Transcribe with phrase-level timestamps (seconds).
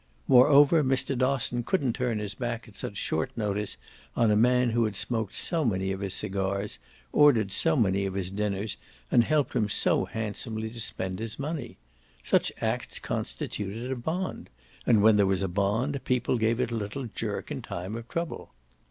[0.27, 1.15] Moreover Mr.
[1.15, 3.77] Dosson couldn't turn his back at such short notice
[4.15, 6.79] on a man who had smoked so many of his cigars,
[7.13, 8.77] ordered so many of his dinners
[9.11, 11.77] and helped him so handsomely to spend his money:
[12.23, 14.49] such acts constituted a bond,
[14.87, 18.07] and when there was a bond people gave it a little jerk in time of
[18.09, 18.55] trouble.